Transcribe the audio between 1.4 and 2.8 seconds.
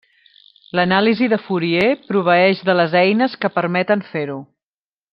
Fourier proveeix de